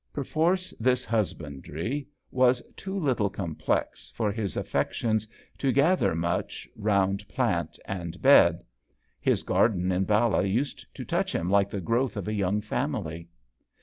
Perforce 0.11 0.73
this 0.79 1.05
husbandry 1.05 2.07
was 2.31 2.63
too 2.75 2.97
little 2.99 3.29
complex 3.29 4.09
for 4.15 4.31
his 4.31 4.57
affec 4.57 4.93
tions 4.93 5.27
to 5.59 5.71
gather 5.71 6.15
much 6.15 6.67
round 6.75 7.27
plant 7.27 7.77
and 7.85 8.19
bed. 8.19 8.63
His 9.19 9.43
garden 9.43 9.91
in 9.91 10.05
Ballah 10.07 10.51
used 10.51 10.91
to 10.95 11.05
touch 11.05 11.35
him 11.35 11.51
like 11.51 11.69
the 11.69 11.81
growth 11.81 12.17
of 12.17 12.27
a 12.27 12.33
young 12.33 12.61
family. 12.61 13.29